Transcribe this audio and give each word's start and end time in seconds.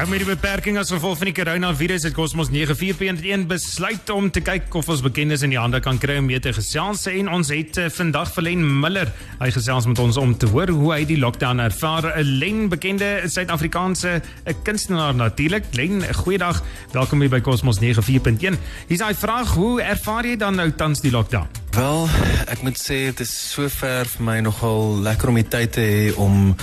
Nou 0.00 0.08
met 0.08 0.22
die 0.22 0.30
beperking 0.30 0.78
as 0.80 0.88
gevolg 0.94 1.18
van 1.20 1.28
die 1.28 1.34
coronavirus 1.36 2.06
het 2.06 2.14
Cosmos 2.16 2.48
94.1 2.48 3.42
besluit 3.50 4.10
om 4.14 4.30
te 4.32 4.40
kyk 4.40 4.72
of 4.78 4.86
ons 4.88 5.02
bekendes 5.04 5.42
in 5.44 5.52
die 5.52 5.58
hande 5.60 5.76
kan 5.84 5.98
kry 6.00 6.14
om 6.16 6.24
mee 6.24 6.40
te 6.40 6.54
gesels 6.56 7.02
en 7.10 7.26
ons 7.28 7.50
het 7.52 7.76
uh, 7.76 7.90
vandag 7.92 8.30
vir 8.32 8.46
Len 8.46 8.62
Miller. 8.80 9.10
Hy 9.42 9.50
gesels 9.52 9.84
met 9.90 10.00
ons 10.00 10.16
om 10.16 10.32
te 10.32 10.48
hoor 10.48 10.72
hoe 10.72 10.94
hy 10.94 11.02
die 11.04 11.18
lockdown 11.20 11.60
ervaar. 11.60 12.08
'n 12.14 12.32
Len 12.40 12.70
bekende 12.72 13.10
Suid-Afrikaanse 13.28 14.22
'n 14.48 14.56
kunstenaar 14.64 15.14
natuurlik. 15.14 15.68
Len, 15.76 16.00
goeiedag. 16.14 16.62
Welkom 16.96 17.20
hier 17.20 17.30
by 17.36 17.42
Cosmos 17.44 17.76
94.1. 17.76 18.56
Hier's 18.88 19.04
hy 19.04 19.12
vraag, 19.12 19.52
hoe 19.52 19.82
ervaar 19.82 20.24
jy 20.24 20.36
dan 20.36 20.56
nou 20.56 20.70
tans 20.72 21.04
die 21.04 21.12
lockdown? 21.12 21.46
Wel, 21.76 22.08
ek 22.48 22.62
moet 22.62 22.80
sê 22.80 23.12
dit 23.12 23.20
is 23.20 23.52
sover 23.52 24.08
vir 24.08 24.24
my 24.24 24.40
nogal 24.40 24.96
lekker 25.04 25.28
om 25.28 25.34
die 25.34 25.48
tyd 25.48 25.76
te 25.76 25.84
hê 25.84 26.16
om 26.16 26.56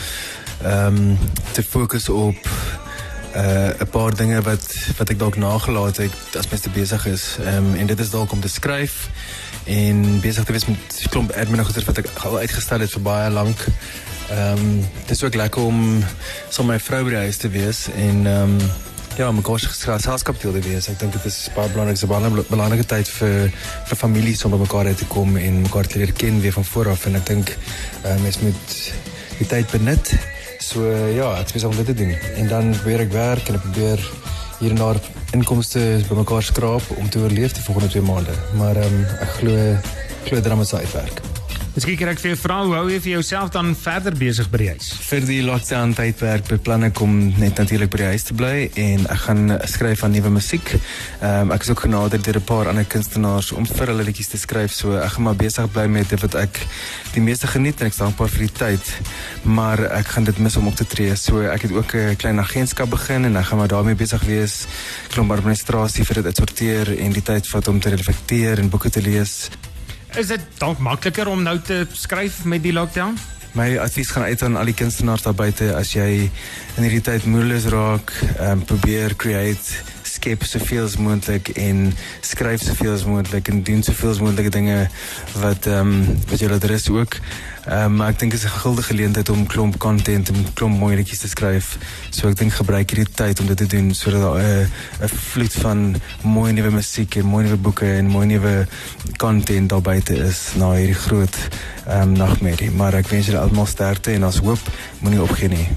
ehm 0.65 0.97
um, 0.97 1.17
te 1.53 1.61
fokus 1.61 2.09
op 2.09 2.41
uh 3.37 3.69
'n 3.79 3.89
paar 3.89 4.15
dinge 4.15 4.41
wat 4.41 4.65
wat 4.97 5.09
ek 5.09 5.19
dalk 5.19 5.35
nagelaat 5.37 5.97
het 5.97 6.35
as 6.37 6.49
mens 6.49 6.61
te 6.61 6.69
besig 6.69 7.05
is. 7.05 7.37
Ehm 7.39 7.57
um, 7.57 7.75
en 7.75 7.85
dit 7.85 7.99
is 7.99 8.09
dalk 8.09 8.31
om 8.31 8.41
te 8.41 8.49
skryf 8.49 9.09
en 9.63 10.19
besig 10.19 10.43
te 10.43 10.51
wees 10.51 10.65
met 10.65 11.05
klomp 11.09 11.31
admin 11.31 11.65
goeders 11.65 11.85
wat 11.85 11.97
ek 11.97 12.09
al 12.23 12.37
uitgestel 12.37 12.79
het 12.79 12.91
vir 12.91 13.01
baie. 13.01 13.29
Ehm 13.29 14.57
um, 14.57 14.79
dit 15.05 15.15
is 15.15 15.23
ook 15.23 15.35
lekker 15.35 15.61
om 15.61 16.03
saam 16.49 16.65
met 16.65 16.75
my 16.75 16.83
vrou 16.83 17.03
by 17.03 17.09
die 17.09 17.25
huis 17.27 17.37
te 17.37 17.49
wees 17.49 17.87
en 17.95 18.25
ehm 18.25 18.57
um, 18.57 18.71
ja, 19.17 19.31
my 19.31 19.41
kos 19.41 19.65
geselskap 19.65 20.39
te 20.39 20.51
wees. 20.51 20.87
Ek 20.89 20.99
dink 20.99 21.13
dit 21.13 21.25
is 21.25 21.49
baie 21.55 21.69
belangrik, 21.69 22.01
'n 22.01 22.07
baie 22.07 22.43
belangrike 22.49 22.85
tyd 22.85 23.07
vir 23.07 23.51
vir 23.85 23.97
families 23.97 24.45
om 24.45 24.51
by 24.51 24.57
mekaar 24.57 24.85
uit 24.85 24.97
te 24.97 25.05
kom 25.05 25.37
en 25.37 25.61
mekaar 25.61 25.87
te 25.87 25.97
leer 25.97 26.13
ken 26.13 26.41
weer 26.41 26.53
van 26.53 26.65
voor 26.65 26.89
af 26.89 27.05
en 27.05 27.15
ek 27.15 27.25
dink 27.25 27.57
uh, 28.05 28.17
mens 28.21 28.39
moet 28.39 28.91
die 29.37 29.47
tyd 29.47 29.71
benut 29.71 30.36
So 30.59 30.83
ja, 31.13 31.31
ek 31.37 31.51
spesiaal 31.51 31.71
om 31.71 31.77
dit 31.77 31.85
te 31.91 31.97
doen. 31.97 32.13
En 32.41 32.47
dan 32.47 32.73
probeer 32.81 33.05
ek 33.05 33.13
werk 33.13 33.49
en 33.49 33.59
ek 33.59 33.65
probeer 33.67 34.03
hier 34.57 34.73
en 34.73 34.81
daar 34.81 34.99
inkomste 35.37 35.85
bymekaar 36.09 36.43
skraap 36.43 36.91
om 36.97 37.09
te 37.09 37.21
oorleef 37.21 37.53
die 37.57 37.63
volgende 37.63 37.93
2 37.93 38.05
maande. 38.09 38.37
Maar 38.57 38.83
ehm 38.83 39.01
um, 39.01 39.09
ek 39.21 39.35
glo 39.39 39.73
glo 40.27 40.41
drama 40.41 40.65
sal 40.67 40.85
uitwerk. 40.85 41.36
Miskien 41.77 41.93
kry 41.93 42.09
ek 42.09 42.21
vir 42.23 42.31
jou 42.31 42.37
vrou 42.41 42.71
hou 42.73 42.85
jy 42.89 42.95
vir 42.97 43.11
dan 43.53 43.67
verder 43.77 44.15
besig 44.17 44.47
by 44.49 44.57
die 44.57 44.69
huis. 44.71 44.87
Vir 45.05 45.25
die 45.27 45.43
lockdown 45.45 45.91
tydperk 45.93 46.47
beplan 46.49 46.87
ek 46.87 47.01
om 47.05 47.11
net 47.37 47.59
natuurlik 47.61 47.91
by 47.93 47.99
die 47.99 48.07
te 48.25 48.33
bly 48.39 48.63
en 48.81 49.03
ek 49.05 49.21
gaan 49.27 49.53
skryf 49.69 50.01
aan 50.01 50.15
nuwe 50.17 50.31
musiek. 50.39 50.71
Ehm 50.73 51.43
um, 51.43 51.53
ek 51.53 51.67
is 51.67 51.69
ook 51.69 51.83
genader 51.85 52.41
paar 52.49 52.71
ander 52.71 52.87
kunstenaars 52.89 53.51
om 53.53 53.69
vir 53.69 53.91
hulle 53.93 54.07
liedjies 54.07 54.33
te 54.33 54.41
skryf. 54.41 54.73
So 54.73 54.97
ek 54.97 55.19
gaan 55.19 55.27
maar 55.29 55.37
besig 55.37 55.69
bly 55.69 55.85
met 55.85 56.09
dit 56.09 56.25
wat 56.25 56.39
ek 56.41 56.57
die 57.13 57.21
meeste 57.21 57.45
geniet 57.53 57.77
en 57.77 57.91
ek 57.91 57.93
is 57.93 58.01
dankbaar 58.01 58.33
vir 58.33 58.47
die 58.47 58.57
tyd. 58.57 58.91
Maar 59.45 59.85
ek 60.01 60.15
gaan 60.15 60.25
dit 60.25 60.41
mis 60.41 60.57
om 60.57 60.73
op 60.73 60.81
te 60.81 60.89
tree. 60.95 61.13
So 61.13 61.45
ek 61.45 61.69
het 61.69 61.77
ook 61.77 61.93
'n 61.93 62.17
klein 62.17 62.41
agentskap 62.41 62.89
begin 62.89 63.29
en 63.29 63.37
ek 63.37 63.53
gaan 63.53 63.61
maar 63.61 63.69
daarmee 63.69 63.93
besig 63.93 64.25
wees. 64.25 64.65
Klomp 65.13 65.29
administrasie 65.31 66.05
vir 66.09 66.23
dit 66.23 66.25
uitsorteer 66.25 66.97
en 66.97 67.11
die 67.13 67.21
tyd 67.21 67.45
vat 67.47 67.67
om 67.67 67.79
te 67.79 67.93
reflekteer 67.93 68.57
en 68.57 68.69
boeke 68.69 68.89
te 68.89 69.01
lees. 69.01 69.49
Is 70.17 70.31
dit 70.31 70.41
dalk 70.57 70.79
makliker 70.81 71.29
om 71.29 71.43
nou 71.45 71.59
te 71.61 71.83
skryf 71.93 72.39
met 72.49 72.63
die 72.63 72.71
lockdown? 72.73 73.13
My 73.53 73.75
advies 73.77 74.09
gaan 74.09 74.23
uit 74.25 74.41
aan 74.41 74.55
al 74.57 74.65
die 74.65 74.73
kunstenaars 74.73 75.21
daar 75.27 75.35
buite 75.37 75.67
as 75.77 75.91
jy 75.93 76.07
in 76.25 76.81
hierdie 76.81 77.03
tyd 77.05 77.27
moedeloos 77.29 77.67
raak, 77.69 78.13
um, 78.41 78.63
probeer 78.65 79.13
create 79.15 79.77
skep 80.17 80.43
soveel 80.43 80.87
as 80.87 80.97
moontlik 81.01 81.53
en 81.55 81.91
skryf 82.25 82.65
soveel 82.65 82.93
as 82.95 83.05
moontlik 83.05 83.51
en 83.51 83.61
doen 83.63 83.83
soveel 83.85 84.15
as 84.15 84.23
moontlike 84.23 84.53
dinge 84.55 84.79
wat 85.43 85.69
ehm 85.69 85.93
wat 86.29 86.41
jy 86.41 86.49
laat 86.51 86.65
rus 86.71 86.89
ook. 86.93 87.21
Um, 87.67 87.97
maar 87.99 88.13
ek 88.13 88.21
dink 88.21 88.31
dit 88.31 88.39
is 88.39 88.47
'n 88.47 88.59
guldige 88.63 88.87
geleentheid 88.93 89.29
om 89.29 89.45
klomp 89.45 89.77
content 89.77 90.29
en 90.29 90.45
klomp 90.53 90.79
mooi 90.79 90.95
liedjies 90.95 91.19
te 91.19 91.27
skryf. 91.27 91.77
So 92.09 92.29
ek 92.29 92.37
dink 92.39 92.53
gebruik 92.53 92.89
hierdie 92.89 93.13
tyd 93.13 93.39
om 93.39 93.55
te 93.55 93.67
doen 93.67 93.93
sodat 93.93 94.21
daar 94.21 94.39
'n 94.39 94.69
'n 95.03 95.07
vloed 95.07 95.53
van 95.53 95.95
mooi 96.23 96.53
nuwe 96.53 96.71
musiek 96.71 97.15
en 97.15 97.25
mooi 97.25 97.43
nuwe 97.43 97.57
boeke 97.57 97.85
en 97.85 98.07
mooi 98.07 98.25
nuwe 98.27 98.67
content 99.17 99.69
daar 99.69 99.81
buite 99.81 100.15
is 100.15 100.55
na 100.55 100.71
hierdie 100.71 101.01
groot 101.07 101.35
um, 101.87 102.11
nagmerrie. 102.11 102.71
Maar 102.71 102.93
ek 102.93 103.07
wens 103.07 103.25
julle 103.25 103.39
almal 103.39 103.65
sterkte 103.65 104.11
en 104.11 104.23
as 104.23 104.37
hoop 104.37 104.63
moenie 105.01 105.21
opgee 105.21 105.49
nie. 105.49 105.67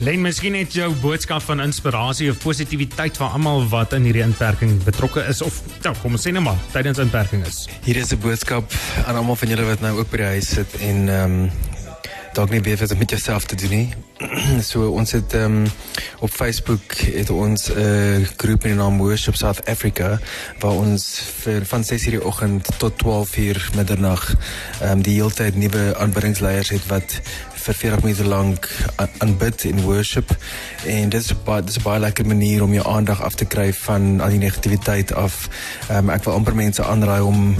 Len, 0.00 0.22
miskien 0.24 0.54
het 0.56 0.72
jou 0.72 0.86
boodskap 1.02 1.42
van 1.44 1.60
inspirasie 1.60 2.30
of 2.32 2.38
positiwiteit 2.40 3.18
vir 3.20 3.34
almal 3.36 3.66
wat 3.68 3.92
in 3.92 4.06
hierdie 4.08 4.22
inperking 4.24 4.78
betrokke 4.86 5.20
is 5.28 5.42
of 5.44 5.58
nou, 5.84 5.92
kom 6.00 6.16
ons 6.16 6.24
sê 6.24 6.32
net 6.32 6.40
maar 6.40 6.56
tydens 6.72 7.02
inperking 7.04 7.44
is. 7.44 7.66
Hier 7.84 8.00
is 8.00 8.12
'n 8.16 8.20
boodskap 8.22 8.64
aan 9.04 9.20
almal 9.20 9.36
van 9.36 9.48
julle 9.52 9.66
wat 9.68 9.84
nou 9.84 9.98
ook 9.98 10.08
by 10.10 10.16
die 10.22 10.30
huis 10.40 10.48
sit 10.56 10.78
en 10.80 11.08
ehm 11.08 11.36
um, 11.44 11.50
dalk 12.32 12.50
nie 12.50 12.60
weet 12.60 12.98
met 12.98 13.10
jouself 13.10 13.44
te 13.44 13.56
doen 13.56 13.92
so 14.70 14.90
ons 14.90 15.12
het 15.12 15.34
ehm 15.34 15.66
op 16.20 16.30
Facebook 16.30 16.92
het 16.92 17.30
ons 17.30 17.70
uh, 17.70 18.26
groep 18.36 18.64
in 18.64 18.76
naam 18.76 18.98
Worship 18.98 19.34
South 19.34 19.64
Africa 19.68 20.18
waar 20.58 20.72
ons 20.72 21.22
vir 21.42 21.66
van 21.66 21.84
6:00 21.84 22.10
die 22.10 22.24
oggend 22.24 22.68
tot 22.78 22.92
12:00 23.04 23.74
middernag 23.74 24.34
ehm 24.80 24.90
um, 24.90 25.02
die 25.02 25.32
tyd 25.34 25.56
nuwe 25.56 25.96
aanbiddingsleiers 25.96 26.68
het 26.68 26.86
wat 26.86 27.20
vir 27.60 27.74
40 27.74 28.02
minute 28.02 28.24
lank 28.24 28.68
aanbid 29.18 29.64
en 29.64 29.82
worship 29.84 30.36
en 30.86 31.08
dit 31.08 31.20
is 31.20 31.34
baie 31.44 31.64
dis 31.64 31.82
baie 31.82 32.00
lekker 32.00 32.26
manier 32.26 32.62
om 32.62 32.72
jou 32.72 32.86
aandag 32.88 33.22
af 33.22 33.34
te 33.34 33.44
kry 33.44 33.72
van 33.72 34.20
al 34.20 34.32
die 34.32 34.38
negativiteit 34.38 35.12
af. 35.12 35.48
Um, 35.90 36.10
ek 36.10 36.24
wil 36.24 36.34
amper 36.34 36.56
mense 36.56 36.84
aanraai 36.84 37.20
om 37.20 37.54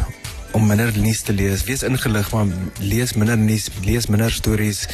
om 0.52 0.66
minder 0.66 0.92
nuus 0.98 1.20
te 1.22 1.32
lees. 1.32 1.64
Wees 1.64 1.82
ingelig, 1.82 2.30
maar 2.32 2.46
lees 2.78 3.12
minder 3.14 3.38
nuus, 3.38 3.68
lees 3.84 4.06
minder 4.06 4.32
stories. 4.32 4.86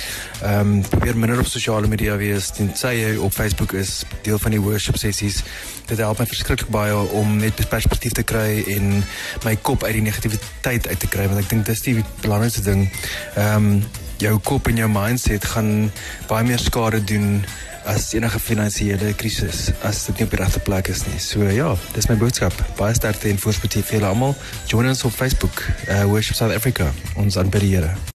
Ehm 0.42 0.60
um, 0.60 0.80
probeer 0.88 1.18
minder 1.18 1.38
op 1.38 1.46
sosiale 1.46 1.88
media 1.88 2.16
wees. 2.16 2.52
Sê 2.74 2.92
jy 2.96 3.16
op 3.16 3.32
Facebook 3.32 3.72
is 3.72 4.04
deel 4.22 4.38
van 4.38 4.50
die 4.50 4.60
worship 4.60 4.96
sessies. 4.96 5.42
Dit 5.86 5.98
help 5.98 6.18
my 6.18 6.26
verskriklik 6.26 6.70
baie 6.74 6.96
om 6.96 7.36
net 7.36 7.68
perspektief 7.68 8.12
te 8.12 8.22
kry 8.22 8.64
en 8.76 9.04
my 9.44 9.56
kop 9.56 9.84
uit 9.84 9.94
die 9.98 10.02
negativiteit 10.02 10.88
uit 10.88 10.98
te 11.00 11.08
kry 11.08 11.28
want 11.28 11.44
ek 11.44 11.50
dink 11.50 11.66
dis 11.66 11.86
die 11.86 12.02
belangrikste 12.24 12.66
ding. 12.66 12.88
Ehm 13.36 13.70
um, 13.76 14.04
jou 14.22 14.34
kop 14.44 14.68
en 14.70 14.82
jou 14.82 14.88
mindset 14.90 15.44
gaan 15.54 15.90
baie 16.30 16.46
meer 16.46 16.62
skade 16.62 17.02
doen 17.04 17.40
as 17.86 18.08
enige 18.18 18.40
finansiële 18.42 19.12
krisis 19.20 19.70
as 19.86 20.02
dit 20.08 20.18
nie 20.18 20.26
op 20.26 20.34
die 20.34 20.40
regte 20.42 20.62
plek 20.66 20.90
is 20.92 21.04
nie. 21.06 21.20
So 21.22 21.46
ja, 21.46 21.70
dis 21.94 22.10
my 22.10 22.18
boodskap. 22.20 22.56
Baie 22.80 22.96
sterkte 22.98 23.30
en 23.30 23.40
voorspoed 23.42 23.78
vir 23.78 24.00
julle 24.00 24.10
almal. 24.10 24.36
Join 24.66 24.90
ons 24.90 25.06
op 25.06 25.14
Facebook, 25.14 25.62
uh, 25.86 26.04
Worship 26.10 26.38
South 26.38 26.54
Africa. 26.54 26.90
Ons 27.16 27.38
aanbid 27.38 27.68
die 27.68 27.76
Here. 27.76 27.96